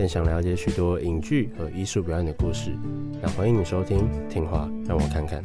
[0.00, 2.70] 更想了解许多影剧和艺术表演的故事，
[3.20, 5.44] 那欢迎你收听《听话让我看看》。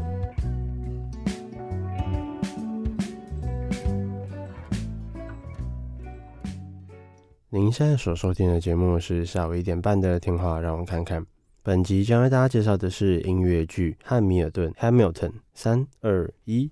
[7.49, 11.21] 您现在所收听的节目是下午一点半的《听话让我看看》。
[11.61, 15.33] 本集将为大家介绍的是音乐剧《汉密尔顿》（Hamilton）。
[15.53, 16.71] 三二一。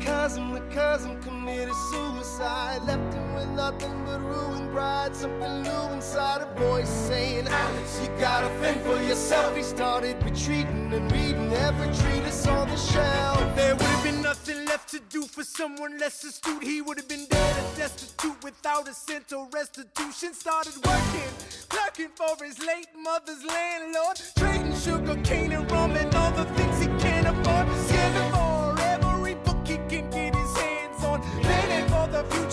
[0.00, 2.82] Cousin, the cousin committed suicide.
[2.86, 5.14] Left him with nothing but ruined pride.
[5.14, 9.56] Something new inside a voice saying, Alex, you gotta fend for yourself.
[9.56, 13.56] He started retreating and reading every treatise on the shelf.
[13.56, 16.62] There would have been nothing left to do for someone less astute.
[16.62, 20.34] He would have been dead and destitute without a cent or restitution.
[20.34, 21.30] Started working,
[21.68, 24.20] clerking for his late mother's landlord.
[24.36, 26.63] Trading sugar cane and rum and all the things
[32.14, 32.43] the future,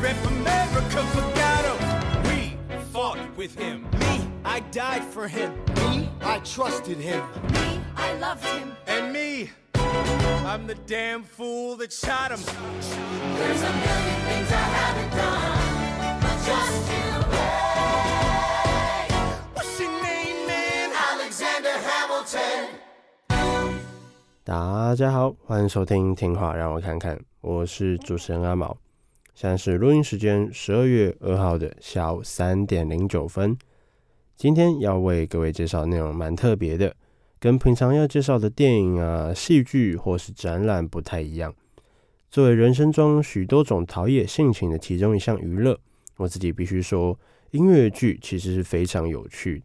[0.00, 0.16] rep.
[0.26, 1.78] America forgot him.
[2.24, 2.56] We
[2.92, 3.86] fought with him.
[3.98, 5.52] Me, I died for him.
[5.76, 7.22] Me, I trusted him.
[7.52, 8.72] Me, I loved him.
[8.86, 9.50] And me,
[10.44, 12.40] I'm the damn fool that shot him.
[12.40, 19.10] There's a million things I haven't done, but just you wait.
[19.54, 20.90] What's your name, man?
[21.12, 22.68] Alexander Hamilton.
[24.44, 28.76] 大家好，欢迎收听《听话让我看看》，我是主持人阿毛。
[29.41, 33.57] 现在是录音时间，十二月二号的下午三点零九分。
[34.37, 36.95] 今天要为各位介绍内容蛮特别的，
[37.39, 41.51] 跟平常要介绍的电影啊、戏剧或是展览不太一样。
[42.29, 45.75] 作为人生中许多种陶冶性情的其中一项娱乐，
[46.17, 47.17] 我自己必须说，
[47.49, 49.63] 音乐剧其实是非常有趣，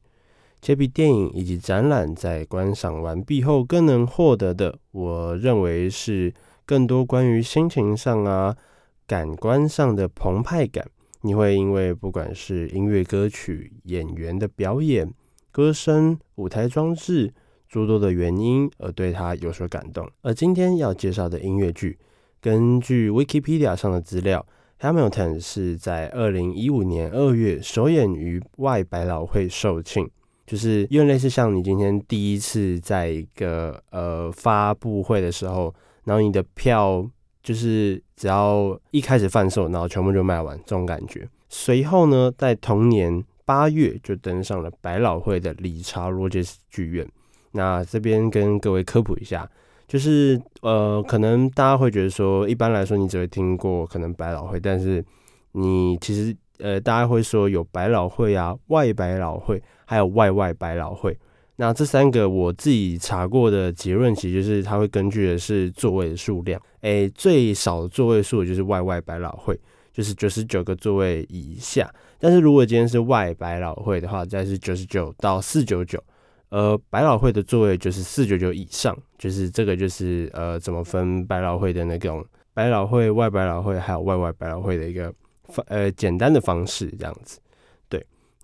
[0.62, 6.32] 且比电影以及展览在观赏完毕后更能获得的，我认为是
[6.64, 8.56] 更多关于心情上啊、
[9.06, 10.84] 感官上的澎湃感。
[11.22, 15.12] 你会因为不管是音乐歌曲、演员的表演、
[15.50, 17.32] 歌声、舞台装置
[17.68, 20.08] 诸多的原因而对它有所感动。
[20.22, 21.98] 而今天要介绍的音乐剧，
[22.40, 24.46] 根据 Wikipedia 上的资料，
[24.84, 30.08] 《Hamilton》是在二零一五年二月首演于外百老汇售罄，
[30.46, 35.74] 就是因为类似像你今天第一次在一个呃发布会的时候，
[36.04, 37.08] 然后你的票。
[37.42, 41.28] 就是只要一开始贩售，然后全部就卖完这种感觉。
[41.48, 47.06] 随后呢，在同年八月就登上了百老汇的理查罗杰斯剧院。
[47.52, 49.48] 那这边跟各位科普一下，
[49.86, 55.04] 就是呃，可能大家会觉得说，一般来说你只会听过可能百老汇，但是
[55.52, 61.16] 你其实呃，大家会说有百老汇啊、外百老汇，还有外外百老汇。
[61.56, 66.60] 那这三个我自己查过的结论，其实就是它会根据的是座位的数量。
[66.82, 69.58] 诶，最少的座位数就是外外百老汇，
[69.92, 71.90] 就是九十九个座位以下。
[72.18, 76.02] 但是如果今天是外百老汇的话，再是九十九到四九九，
[76.50, 78.96] 呃，百老汇的座位就是四九九以上。
[79.18, 82.22] 就是这个就是呃，怎么分百老汇的那种
[82.52, 85.10] 百老汇、外百老汇还有外外百老汇的一个
[85.44, 87.38] 方呃简单的方式这样子。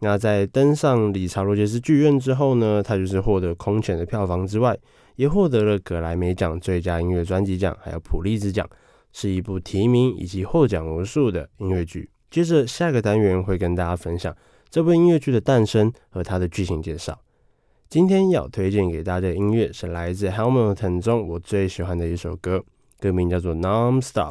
[0.04, 4.76] 那在登上理查罗杰斯剧院之后呢，他就是获得空前的票房之外，
[5.14, 8.68] 也获得了格莱美奖最佳音乐专辑奖，还有普利兹奖，
[9.12, 12.10] 是一部提名以及获奖无数的音乐剧。
[12.28, 14.36] 接着下个单元会跟大家分享
[14.68, 17.16] 这部音乐剧的诞生和它的剧情介绍。
[17.88, 22.64] 今天要推荐给大家的音乐是来自《Hamilton》中我最喜欢的一首歌，
[22.98, 24.30] 歌名叫做《Non-Stop》。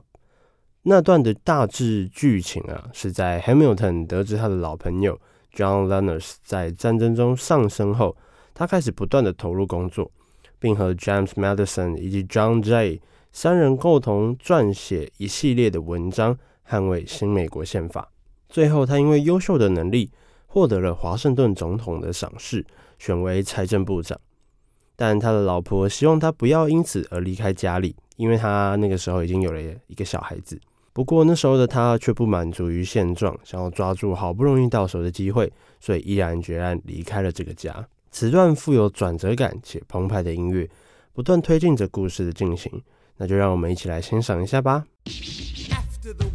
[0.83, 5.17] 那段的大致剧情啊，是在 Hamilton 得知他的老朋友。
[5.53, 8.15] John Lenners 在战争中丧生后，
[8.53, 10.11] 他开始不断地投入工作，
[10.59, 12.99] 并和 James Madison 以及 John Jay
[13.31, 16.37] 三人共同撰写一系列的文章，
[16.67, 18.11] 捍卫新美国宪法。
[18.49, 20.11] 最后，他因为优秀的能力，
[20.47, 22.65] 获得了华盛顿总统的赏识，
[22.99, 24.19] 选为财政部长。
[24.95, 30.59] 但他的老婆希望他不要因此而离开家里，因为他那个时候已经有了一个小孩子。
[30.93, 37.87] 不过那时候的他却不满足于现状，想要抓住好不容易到手的机会，所以毅然决然离开了这个家。
[38.11, 40.69] 此段富有转折感且澎湃的音乐，
[41.13, 42.81] 不断推进着故事的进行。
[43.17, 44.85] 那就让我们一起来欣赏一下吧。
[46.01, 46.31] The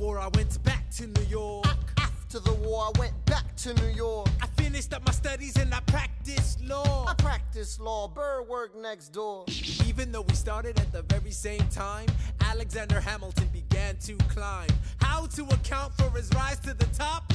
[13.77, 14.69] began to climb.
[15.01, 17.31] How to account for his rise to the top?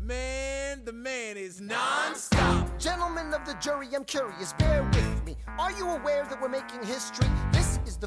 [0.00, 2.76] Man, the man is non-stop.
[2.78, 5.36] Gentlemen of the jury, I'm curious, bear with me.
[5.58, 7.28] Are you aware that we're making history?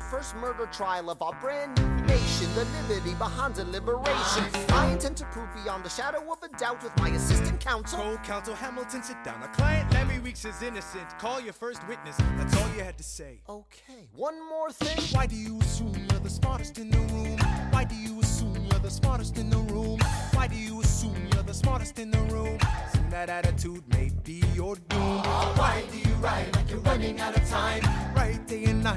[0.09, 4.43] First murder trial of our brand new nation, the liberty behind deliberation.
[4.69, 7.99] I intend to prove beyond the shadow of a doubt with my assistant counsel.
[7.99, 9.41] Co-counsel Hamilton, sit down.
[9.43, 11.07] A client Larry Weeks is innocent.
[11.19, 12.17] Call your first witness.
[12.37, 13.41] That's all you had to say.
[13.47, 14.99] Okay, one more thing.
[15.15, 17.37] Why do you assume you're the smartest in the room?
[17.71, 19.99] Why do you assume you're the smartest in the room?
[20.33, 22.57] Why do you assume you're the smartest in the room?
[22.91, 24.98] Soon that attitude may be your doom.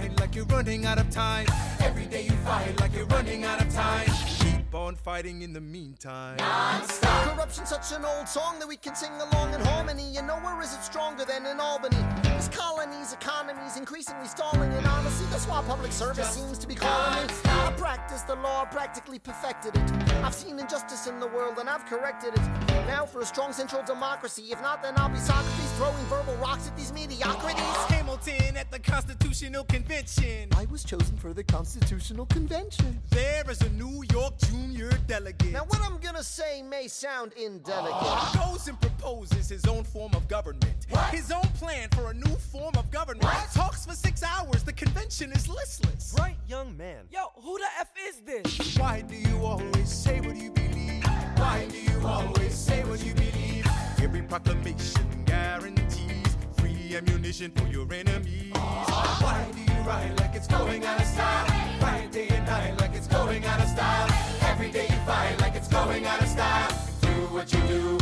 [0.03, 1.47] Night like you're running out of time.
[1.81, 4.09] Every day you fight like you're running out of time.
[4.39, 6.37] Keep on fighting in the meantime.
[6.39, 7.35] Non-stop.
[7.35, 10.11] Corruption's such an old song that we can sing along in harmony.
[10.13, 12.32] You know where is it stronger than in Albany?
[12.53, 17.33] Colonies, economies increasingly stalling, and honestly, that's why public service seems to be calling me.
[17.45, 20.13] I practiced the law, practically perfected it.
[20.25, 22.41] I've seen injustice in the world and I've corrected it.
[22.87, 24.43] Now for a strong central democracy.
[24.51, 27.61] If not, then I'll be Socrates throwing verbal rocks at these mediocrities.
[27.61, 30.49] Ah, Hamilton at the Constitutional Convention.
[30.57, 33.01] I was chosen for the Constitutional Convention.
[33.11, 35.53] There is a New York junior delegate.
[35.53, 38.35] Now, what I'm gonna say may sound indelicate.
[38.35, 40.87] goes and proposes his own form of government.
[41.11, 43.23] His own plan for a new form of government.
[43.55, 44.63] Talks for six hours.
[44.63, 46.15] The convention is listless.
[46.17, 47.05] Bright young man.
[47.11, 48.77] Yo, who the F is this?
[48.79, 51.05] Why do you always say what you believe?
[51.37, 53.67] Why do you always say what you believe?
[54.03, 58.53] Every proclamation guarantees free ammunition for your enemies.
[58.55, 61.81] Why do you write like it's going out of style?
[61.81, 64.09] Write day and night like it's going out of style.
[64.43, 66.71] Every day you fight like it's going out of style.
[67.01, 67.99] Do what you do.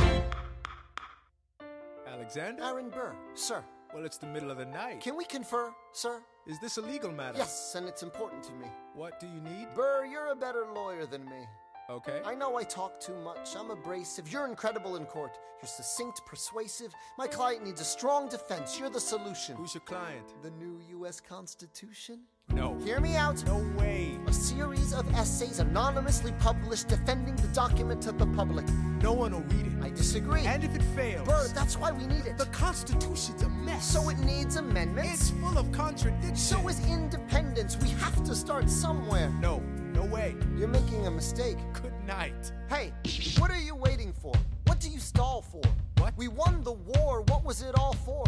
[2.07, 2.63] Alexander?
[2.63, 3.65] Aaron Burr, sir.
[3.93, 5.01] Well, it's the middle of the night.
[5.01, 6.23] Can we confer, sir?
[6.47, 7.39] Is this a legal matter?
[7.39, 8.67] Yes, and it's important to me.
[8.95, 9.67] What do you need?
[9.75, 11.45] Burr, you're a better lawyer than me.
[11.91, 12.21] Okay.
[12.25, 13.57] I know I talk too much.
[13.59, 14.33] I'm abrasive.
[14.33, 15.37] You're incredible in court.
[15.61, 16.95] You're succinct, persuasive.
[17.19, 18.79] My client needs a strong defense.
[18.79, 19.57] You're the solution.
[19.57, 20.35] Who's your client?
[20.43, 21.21] The new U.S.
[21.21, 22.21] Constitution?
[22.53, 22.77] No.
[22.85, 23.45] Hear me out.
[23.47, 24.19] No way.
[24.27, 28.67] A series of essays anonymously published defending the document to the public.
[29.03, 29.73] No one will read it.
[29.83, 30.45] I disagree.
[30.45, 32.37] And if it fails, Burr, that's why we need it.
[32.39, 33.85] the Constitution's a mess.
[33.85, 35.13] So it needs amendments.
[35.13, 36.41] it's full of contradictions.
[36.43, 37.77] So is independence.
[37.81, 39.31] We have to start somewhere.
[39.41, 39.59] No,
[39.95, 40.37] no way.
[40.57, 41.57] You're making a mistake.
[41.81, 42.53] Good night.
[42.69, 42.93] Hey,
[43.39, 44.35] what are you waiting for?
[44.67, 45.63] What do you stall for?
[45.99, 46.17] What?
[46.17, 47.23] We won the war.
[47.23, 48.25] What was it all for?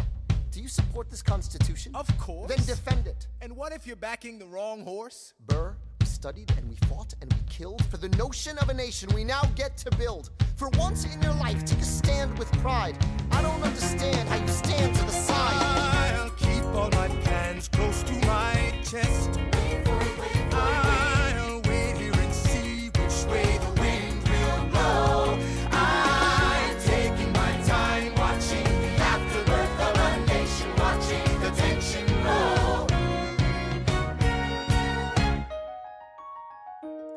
[0.53, 1.95] Do you support this constitution?
[1.95, 2.55] Of course.
[2.55, 3.27] Then defend it.
[3.41, 5.33] And what if you're backing the wrong horse?
[5.47, 9.09] Burr, we studied and we fought and we killed for the notion of a nation
[9.15, 10.29] we now get to build.
[10.57, 12.99] For once in your life, take a stand with pride.
[13.31, 16.15] I don't understand how you stand to the side.
[16.17, 19.52] I'll keep all my plans close to my chest.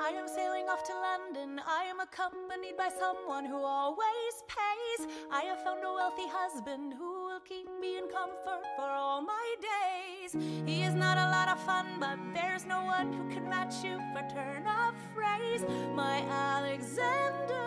[0.06, 1.60] I am sailing off to London.
[1.66, 5.08] I am accompanied by someone who always pays.
[5.32, 9.56] I have found a wealthy husband who will keep me in comfort for all my
[9.74, 10.38] days.
[10.64, 13.98] He is not a lot of fun, but there's no one who can match you
[14.14, 15.66] for turn of phrase.
[15.96, 17.66] My Alexander.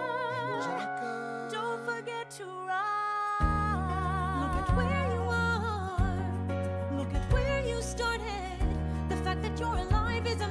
[1.50, 4.38] Don't forget to ride.
[4.42, 6.98] Look at where you are.
[6.98, 8.62] Look at where you started.
[9.08, 10.48] The fact that you're alive is a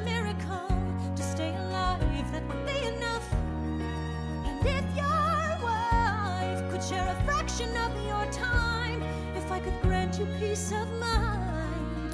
[9.68, 12.14] could grant you peace of mind,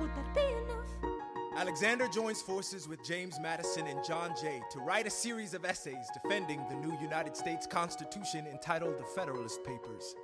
[0.00, 1.16] would that be enough?
[1.56, 6.06] Alexander joins forces with James Madison and John Jay to write a series of essays
[6.14, 10.14] defending the new United States Constitution entitled the Federalist Papers.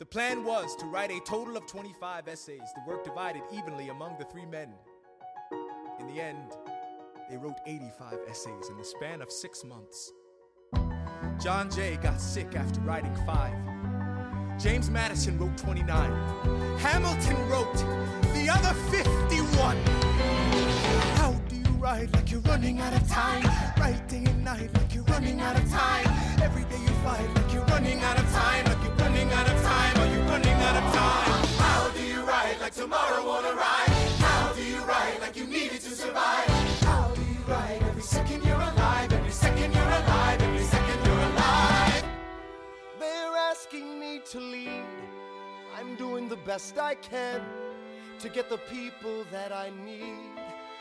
[0.00, 4.16] The plan was to write a total of 25 essays, the work divided evenly among
[4.18, 4.72] the three men.
[6.00, 6.52] In the end,
[7.30, 10.10] they wrote 85 essays in the span of six months.
[11.40, 13.79] John Jay got sick after writing five.
[14.60, 15.88] James Madison wrote 29.
[16.78, 17.74] Hamilton wrote
[18.34, 19.76] the other 51.
[21.16, 23.42] How do you write like you're running out of time?
[23.78, 26.06] Write day and night like you're running out of time.
[26.42, 28.66] Every day you fight like you're running out of time.
[28.66, 29.96] Like you're running out of time.
[29.96, 31.46] Are you running out of time?
[31.56, 33.88] How do you write like tomorrow won't arrive?
[34.20, 36.48] How do you write like you needed to survive?
[36.84, 39.10] How do you write every second you're alive?
[39.10, 40.42] Every second you're alive.
[40.42, 40.59] Every
[43.70, 44.82] asking me to lead.
[45.76, 47.40] I'm doing the best I can
[48.18, 50.18] to get the people that I need.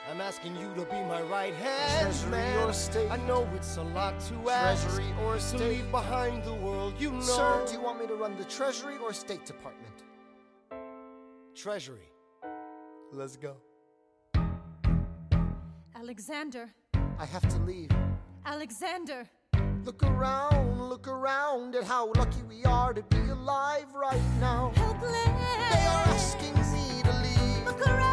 [0.09, 2.67] I'm asking you to be my right hand, Treasury man.
[2.67, 3.11] or state?
[3.11, 4.87] I know it's a lot to ask.
[4.87, 7.21] Treasury or to leave behind the world you know.
[7.21, 10.03] Sir, do you want me to run the Treasury or State Department?
[11.53, 12.09] Treasury.
[13.11, 13.57] Let's go.
[15.95, 16.73] Alexander,
[17.19, 17.91] I have to leave.
[18.47, 19.29] Alexander.
[19.85, 24.71] Look around, look around at how lucky we are to be alive right now.
[24.75, 25.13] Helpless.
[25.13, 27.65] They are asking me to leave.
[27.65, 28.08] Look around.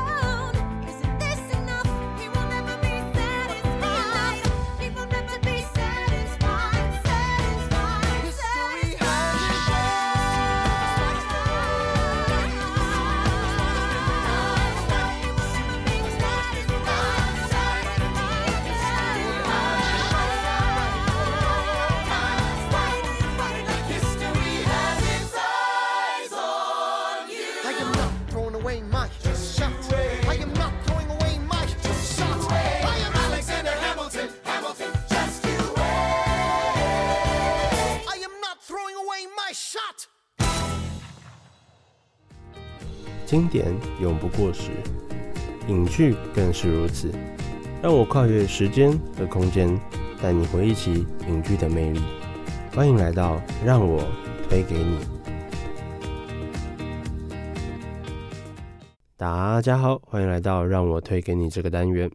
[43.37, 43.67] 经典
[44.01, 44.71] 永不过时，
[45.69, 47.13] 影剧更是如此。
[47.83, 49.79] 让我跨越时间和空间，
[50.23, 52.01] 带你回忆起影剧的魅力。
[52.75, 54.03] 欢迎来到让我
[54.49, 55.01] 推给你。
[59.19, 62.11] 大家好，欢迎来到让我推给你这个单元。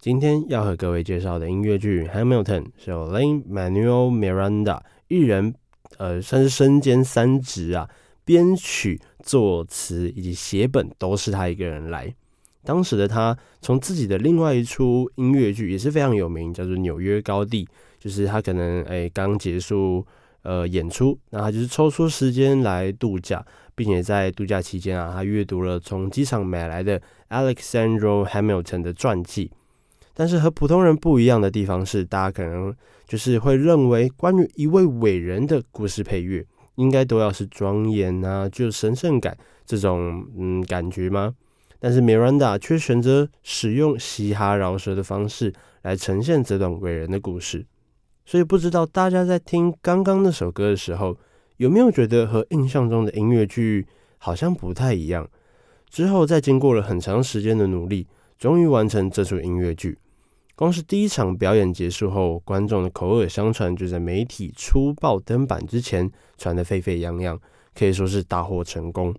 [0.00, 5.54] 今天要和各位介绍的音乐剧《Hamilton》是由 Lin-Manuel Miranda 一人，
[5.98, 7.88] 呃，算是身兼三职啊，
[8.24, 12.14] 编曲、作词以及写本都是他一个人来。
[12.62, 17.64] 当时的他从自己的另外一出音乐剧也是非常有名，叫做《纽约高地》，
[17.98, 20.06] 就是他可能诶刚结束
[20.42, 21.18] 呃演出。
[21.30, 29.50] 那他就是抽出时间来度假，并且在度假期间啊，他阅读了从机场买来的 Alexander Hamilton 的传记。
[30.16, 32.72] 但是和普通人不一样的地方是，大家可能
[33.06, 41.34] 就是会认为，关于一位伟人的故事配乐，应该都要是庄严啊，就神圣感这种嗯感觉吗？
[41.78, 45.52] 但是 Miranda 却选择使用嘻哈饶舌的方式
[45.82, 47.66] 来呈现这段伟人的故事。
[48.24, 51.18] 所以不知道大家在听刚刚那首歌的时候，
[51.58, 55.28] 有没有觉得和印象中的音乐剧好像不太一样？
[55.90, 58.06] 之后再经过了很长时间的努力，
[58.38, 59.98] 终于完成这出音乐剧。
[60.56, 66.08] 光是第一场表演结束后，观众的口耳相传就在媒体初报登板之前
[66.38, 67.40] 传得沸沸扬扬，
[67.74, 69.12] 可以说是大获成功。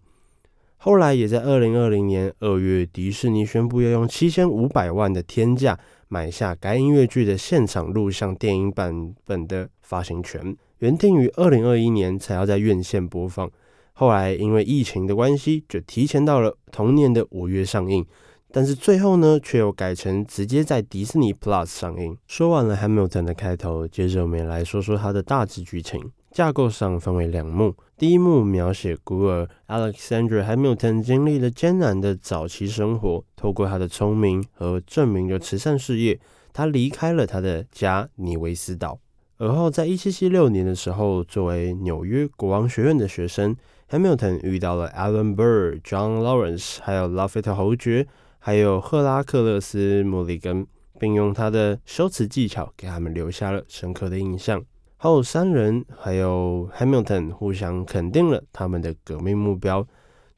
[0.78, 5.78] 后来也在二零二零年二月，迪士尼宣布要用七千五百万的天价
[6.08, 13.52] 买下该音乐剧的现场录像电影版本的发行权，原定于二零二一年才要在院线播放，
[13.92, 18.06] 后来因为疫情的关系，就提前到了同年的五月上映。
[18.56, 22.18] 但是最后呢，却又改成直接在迪士尼 Plus 上映。
[22.26, 26.10] 说完了 Hamilton 的开头，接着我们来说说它的大致剧情。
[26.32, 36.18] 架构上分为两幕，第一幕描写孤儿 Alexander Hamilton 经历了艰难的早期生活，透过他的聪明和证明的慈善事业，
[36.54, 38.98] 他离开了他的家尼维斯岛。
[39.38, 43.54] 而后在一七七六年的时候，作为纽约国王学院的学生
[43.90, 48.08] ，Hamilton 遇到了 Alan Burr、John Lawrence，还有 Lafayette 侯爵。
[48.46, 50.68] 还有赫拉克勒斯·莫里根，
[51.00, 54.64] 并用他的修辞技巧给他们留下了深刻的印象。
[54.98, 59.88] 后三人还有 Hamilton 互相肯定了他们的革命目标，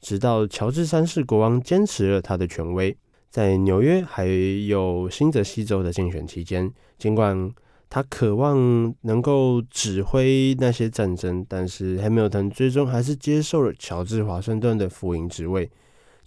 [0.00, 2.96] 直到乔治三世国王坚持了他的权威。
[3.28, 7.52] 在纽约还有新泽西州的竞选期间，尽管
[7.90, 15.70] 他渴望能够指挥那些战争，但是 Hamilton 最终还是接受了乔治华盛顿的副营职位。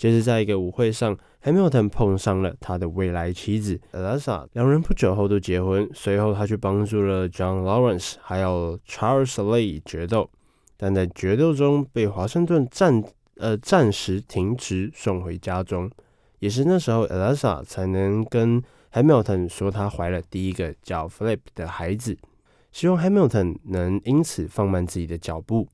[0.02, 5.88] 接着，在一个舞会上，Hamilton 碰上了他的未来妻子 Eliza，两人不久后都结婚。
[5.94, 10.28] 随后，他去帮助了 John Lawrence 还有 Charles Lee 决斗，
[10.76, 13.04] 但在决斗中被华盛顿暂
[13.38, 15.88] 呃暂时停职，送回家中。
[16.40, 18.60] 也是那时候，Eliza 才能跟
[18.94, 22.18] Hamilton 说她怀了第一个叫 Philip 的孩子，
[22.72, 25.68] 希望 Hamilton 能因此放慢自己的脚步。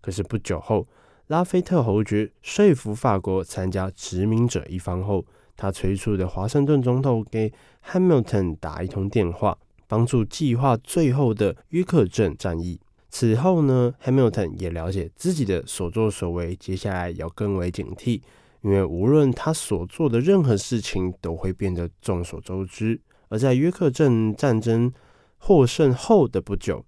[0.00, 0.86] 可是不久后，
[1.28, 7.52] 拉菲特侯爵说服法国参加殖民者一方后，他催促的华盛顿总统给
[7.84, 9.58] Hamilton 打一通电话，
[9.88, 12.78] 帮助计划最后的约克镇战役。
[13.10, 18.20] 此后呢，Hamilton 也了解自己的所作所为，接下来要更为警惕，
[18.60, 23.00] 因为无论他所做的任何事情都会变得众所周知。
[23.28, 24.92] 而在约克镇战争
[25.38, 26.84] 获胜后的不久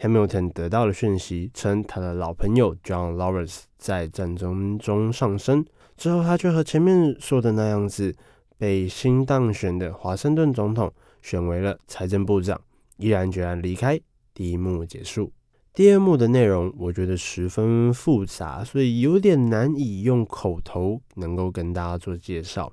[0.00, 5.64] ，Hamilton 得到了讯息，称他的老朋友 John Lawrence 在战争中丧生。
[5.96, 8.14] 之后，他却和前面说的那样子，
[8.56, 12.60] 被新当选的华盛顿总统选为了财政部长，
[12.96, 14.00] 毅然决然离开。
[14.32, 15.30] 第一幕结束。
[15.74, 22.72] 第二幕的内容，我觉得十分复杂，所以有点难以用口头能够跟大家做介绍。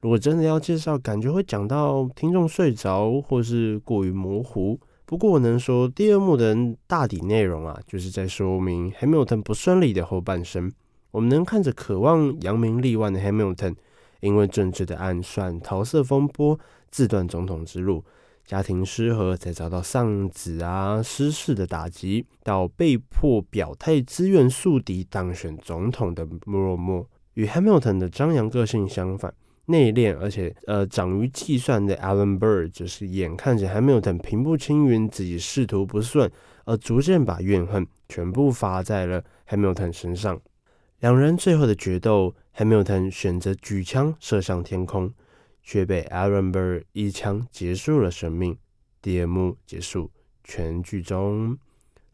[0.00, 4.80] 如果真的要介绍，感觉会讲到听众睡着，或是过于模糊。
[5.12, 10.72] 不过我能说，第二幕的大抵内容啊，就是在说明 Hamilton 不顺利的后半生。
[11.10, 13.74] 我们能看着渴望扬名立万的 Hamilton，
[14.20, 16.58] 因为政治的暗算、桃色风波，
[16.90, 18.02] 自断总统之路；
[18.46, 27.04] 家庭失和，再遭到丧子啊、失势的打击，到被迫表态自愿宿敌当选总统的落寞。
[27.34, 29.34] 与 Hamilton 的张扬个性相反。
[29.66, 36.30] 内敛而且呃长于计算的 Alan Bird，就是眼看着 Hamilton 平步青云，自己仕途不顺，
[36.64, 40.40] 而逐渐把怨恨全部发在了 Hamilton 身上。
[41.00, 45.12] 两人最后的决斗，Hamilton 选择举枪射向天空，
[45.62, 48.56] 却被 Alan Bird 一枪结束了生命。
[49.00, 50.10] 第二幕结束，
[50.44, 51.56] 全剧终。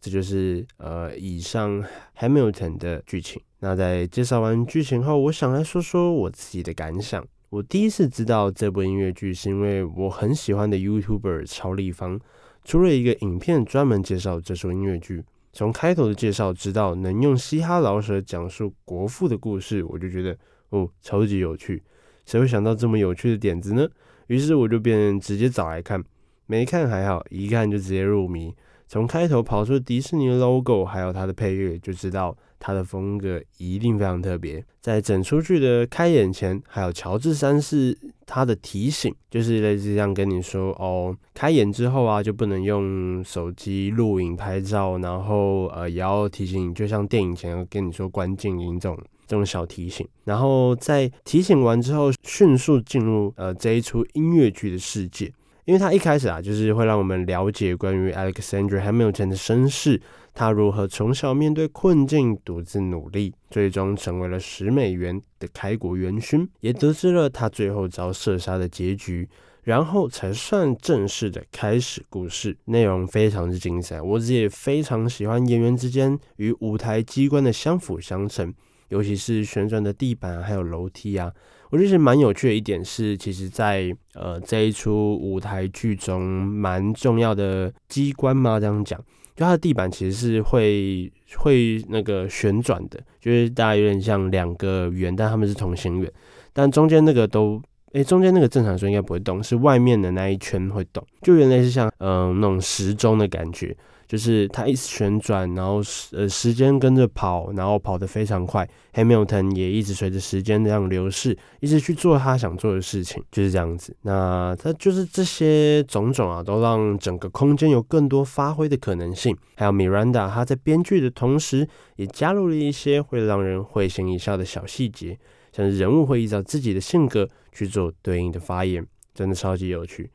[0.01, 1.85] 这就是呃以上
[2.19, 3.43] Hamilton 的剧情。
[3.59, 7.27] 那在介绍完剧情后，我想来说说我自己的感想。
[7.51, 12.21] 我第一次知道这部音乐剧，是因为我很喜欢的 YouTuber 超立方
[12.63, 15.25] 出了一个影片，专门介绍这首音乐剧。
[15.55, 20.37] 从开头的介绍知道能用嘻哈饶舌讲述国父的故事，我就觉得
[20.69, 21.83] 哦，超级有趣。
[22.27, 23.89] 谁会想到这么有趣的点子呢？
[24.27, 26.05] 于是我就便直接找来看，
[26.45, 28.55] 没看还好，一看就直接入迷。
[28.87, 34.64] 从开头跑出迪士尼的 logo，还有它的配乐，就知道它的风格一定非常特别。
[34.81, 50.07] 在整出剧的开演前，还有乔治三世他的提醒，就是类似这样跟你说哦，开演之后啊，就不能用手机录影拍照，然后呃，也要提醒你，就像电影前要跟你说关静音这种这种小提醒。
[50.25, 55.33] 然后在提醒完之后，迅速进入呃这一出音乐剧的世界。
[55.66, 60.01] 因为他一开始啊，就是会让我们了解关于 Alexander Hamilton 的身世，
[60.38, 69.29] 他如何从小面对困境，独自努力，最终成为了十美元的开国元勋，也得知了他最后遭射杀的结局，
[69.64, 72.57] 然后才算正式的开始故事。
[72.66, 78.55] 内容非常之精彩，我自己也非常喜欢演员之间与舞台机关的相辅相成，
[78.90, 81.33] 尤其是旋转的地板还有楼梯啊。
[81.70, 88.98] 我觉得蛮有趣的一点是，其实在，在呃这一出舞台剧中，蛮重要的机关嘛，这样讲，
[89.38, 96.12] 就它的地板其实是会会那个旋转的，就是大家有点像两个圆，但他们是同心圆，
[96.53, 103.77] 但中间那个都，诶，中间那个正常说应该不会动，是外面的那一圈会动，就原来是像嗯、那种时钟的感觉。
[104.09, 108.66] 就是它一直旋转，然后时呃时间跟着跑，然后跑得非常快。
[108.94, 113.94] Hamilton 也一直随着时间这样流逝，一直去做他想做的事情，就是这样子。
[114.03, 119.37] 那他就是这些种种啊，都让整个空间有更多发挥的可能性。
[119.57, 125.18] 还有 Miranda，他在编剧的同时，也加入了一些会让人会心一笑的小细节，
[125.53, 130.11] 像是人物会依照自己的性格去做对应的发言，真的超级有趣。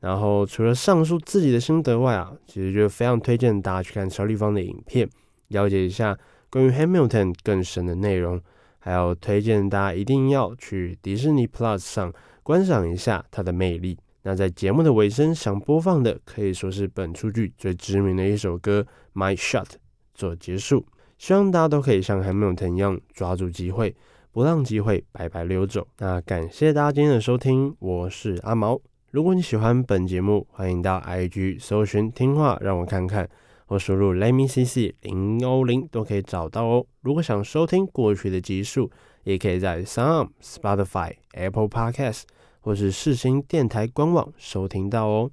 [0.00, 5.08] 然后除了上述自己的心得外啊，其实就非常推荐大家去看超立方的影片，
[5.48, 6.16] 了解一下
[6.50, 8.40] 关于 Hamilton 更深的内容，
[8.78, 13.98] 还有推荐大家一定要去迪士尼 Plus 上观赏一下它的魅力。
[14.22, 18.86] 那在节目的尾声，想播放的可以说是本出剧最知名的一首歌
[19.20, 19.64] 《My Shot》
[20.14, 20.86] 做结束。
[21.16, 23.96] 希望大家都可以像 Hamilton 一样抓住机会，
[24.30, 25.86] 不让机会白白溜走。
[25.98, 28.80] 那感谢大家今天的收听，我是阿毛。
[29.10, 33.26] 如果你喜欢本节目，欢迎到 IG 搜寻听话，让我看看，
[33.64, 36.84] 或输入 LetMeCC 零欧零都可以找到哦。
[37.00, 38.90] 如果想收听过去的集数，
[39.24, 42.24] 也可以在 s o u n、Spotify、Apple Podcast
[42.60, 45.30] 或是世新电台官网收听到哦。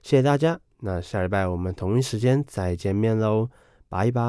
[0.00, 3.50] 谢谢大家，那下礼拜我们同一时间再见面喽，
[3.90, 4.22] 拜拜。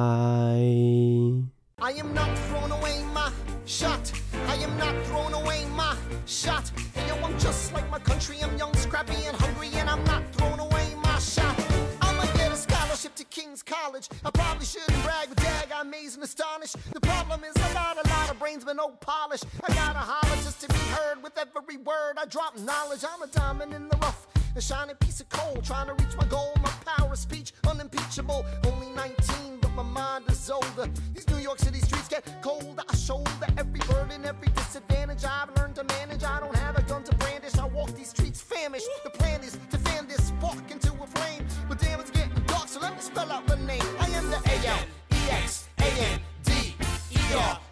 [7.39, 11.17] Just like my country, I'm young, scrappy, and hungry, and I'm not throwing away my
[11.19, 11.55] shot.
[12.01, 14.09] I'ma get a scholarship to King's College.
[14.25, 16.75] I probably shouldn't brag, but dag, I amaze and astonished.
[16.93, 19.41] The problem is I got a lot of brains, but no polish.
[19.63, 22.17] I gotta holler just to be heard with every word.
[22.17, 24.27] I drop knowledge, I'm a diamond in the rough
[24.59, 25.55] a shining piece of coal.
[25.63, 28.45] Trying to reach my goal, my power of speech unimpeachable.
[28.65, 30.89] Only 19, but my mind is older.
[31.13, 32.83] These New York City streets get colder.
[32.89, 36.25] I shoulder every burden, every disadvantage I've learned to manage.
[36.25, 37.57] I don't have a gun to brandish.
[37.57, 38.85] I walk these streets famished.
[39.05, 41.45] The plan is to fan this spark into a flame.
[41.69, 43.81] But damn, it's getting dark, so let me spell out the name.
[43.97, 45.69] I am the A-L-E-X-A-N-D-E-R.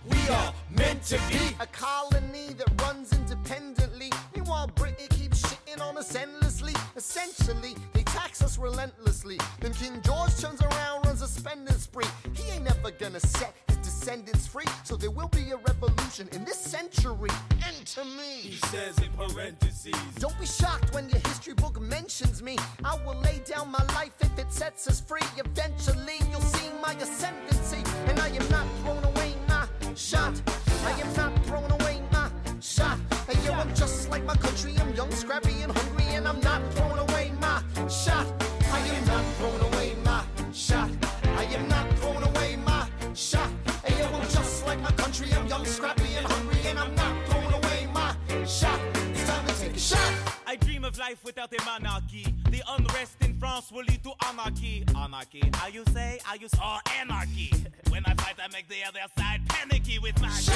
[0.10, 3.87] We are meant to be a colony that runs independent
[7.28, 9.38] Eventually they tax us relentlessly.
[9.60, 12.06] Then King George turns around, runs a spending spree.
[12.34, 14.66] He ain't ever gonna set his descendants free.
[14.84, 17.30] So there will be a revolution in this century.
[17.66, 18.42] Enter me.
[18.42, 19.94] He says in parentheses.
[20.20, 22.58] Don't be shocked when your history book mentions me.
[22.84, 25.22] I will lay down my life if it sets us free.
[25.38, 27.84] Eventually, you'll see my ascendancy.
[28.08, 28.47] And I am
[54.40, 55.50] anarchy, anarchy.
[55.54, 57.52] How you say, How you all anarchy?
[57.90, 60.54] when I fight, I make the other side panicky with my shit.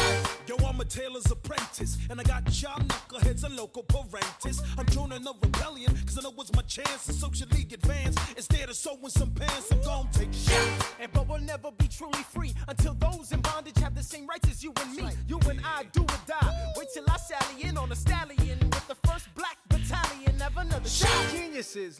[0.47, 4.61] Yo, I'm a tailor's apprentice, and I got y'all knuckleheads and local parentis.
[4.77, 8.17] I'm joining the rebellion, cause I know it's my chance to socially advance.
[8.37, 10.69] Instead of sewing some pants, I'm gonna take shit.
[10.99, 14.49] And but we'll never be truly free until those in bondage have the same rights
[14.49, 15.05] as you and me.
[15.27, 16.73] You and I do or die.
[16.77, 18.40] Wait till I sally in on a stallion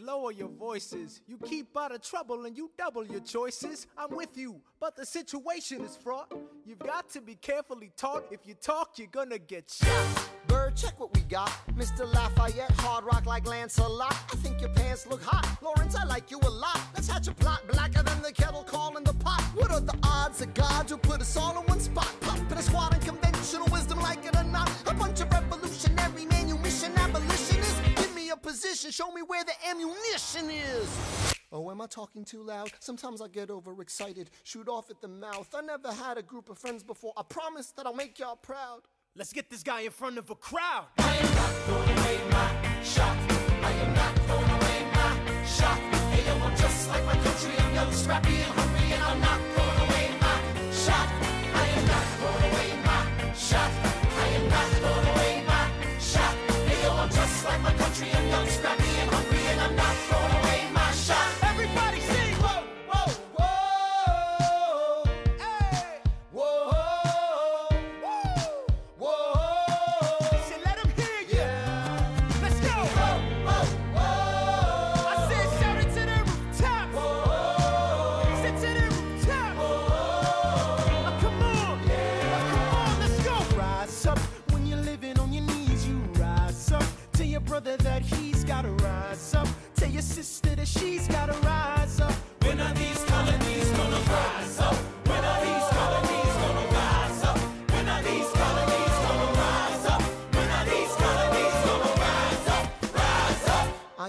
[0.02, 1.22] lower your voices.
[1.28, 3.88] You keep out of trouble and you double your choices.
[3.98, 6.34] I'm with you, but the situation is fraught.
[6.66, 8.26] You've got to be carefully taught.
[8.32, 10.30] If you talk, you're gonna get shot.
[10.48, 11.52] Bird check what we got.
[11.76, 12.12] Mr.
[12.14, 14.16] Lafayette, hard rock like Lancelot.
[14.34, 15.46] I think your pants look hot.
[15.62, 16.80] Lawrence, I like you a lot.
[16.94, 19.42] Let's hatch a plot blacker than the kettle calling the pot.
[19.56, 22.12] What are the odds of God to put us all in one spot?
[22.22, 24.70] Pop in a squad and conventional wisdom, like it or not.
[24.88, 27.51] A bunch of revolutionary manumission abolitionists.
[28.42, 31.34] Give me a position, show me where the ammunition is.
[31.52, 32.72] Oh, am I talking too loud?
[32.80, 35.50] Sometimes I get overexcited, shoot off at the mouth.
[35.54, 37.14] I never had a group of friends before.
[37.18, 38.82] I promise that I'll make y'all proud.
[39.16, 40.86] Let's get this guy in front of a crowd.
[40.98, 43.18] I am not throwing away my shot.
[43.64, 45.78] I am not throwing away my shot.
[46.14, 47.52] Hey, yo, I'm just like my country.
[47.58, 49.51] I'm young, scrappy, and hungry, and I'm not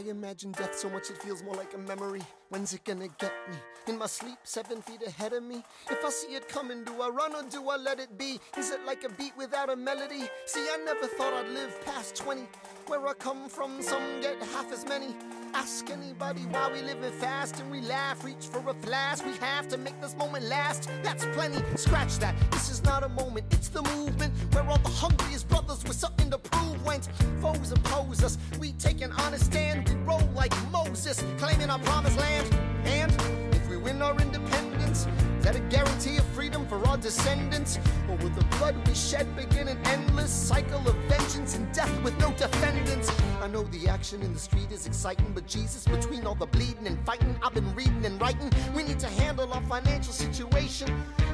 [0.08, 2.22] imagine death so much it feels more like a memory.
[2.48, 3.56] When's it gonna get me?
[3.88, 5.62] In my sleep, seven feet ahead of me.
[5.90, 8.38] If I see it coming, do I run or do I let it be?
[8.56, 10.28] Is it like a beat without a melody?
[10.46, 12.42] See, I never thought I'd live past 20.
[12.86, 15.14] Where I come from, some get half as many.
[15.54, 18.24] Ask anybody why we living fast and we laugh.
[18.24, 20.88] Reach for a flask, we have to make this moment last.
[21.02, 22.34] That's plenty, scratch that.
[22.50, 26.30] This is not a moment, it's the movement where all the hungriest brothers with something
[26.30, 27.08] to prove went.
[27.40, 29.88] Foes oppose us, we take an honest stand.
[29.88, 32.48] We roll like Moses, claiming our promised land.
[32.84, 33.12] And
[33.54, 35.06] if we win our independence,
[35.42, 37.78] that a guarantee of freedom for our descendants?
[38.08, 42.18] Or will the blood we shed begin an endless cycle of vengeance and death with
[42.18, 43.10] no defendants?
[43.40, 46.86] I know the action in the street is exciting, but Jesus, between all the bleeding
[46.86, 48.50] and fighting, I've been reading and writing.
[48.74, 50.88] We need to handle our financial situation.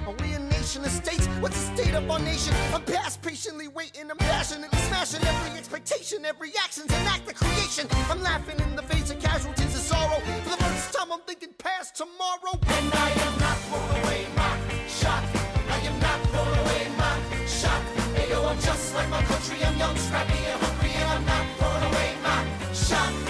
[0.07, 1.27] Are we a nation of states?
[1.41, 2.55] What's the state of our nation?
[2.73, 7.87] I'm past patiently waiting, I'm passionately smashing every expectation, every action's an act of creation.
[8.09, 10.21] I'm laughing in the face of casualties of sorrow.
[10.45, 12.59] For the first time, I'm thinking past tomorrow.
[12.69, 13.98] And I am not for
[18.99, 19.59] like my country.
[19.65, 23.28] I'm young, scrappy, and hungry, and I'm not throwing away my shot.